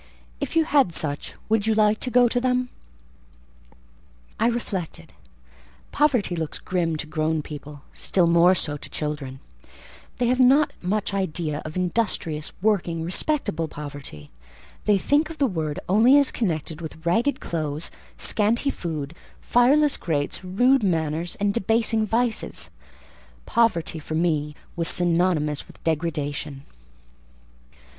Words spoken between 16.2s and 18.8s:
connected with ragged clothes, scanty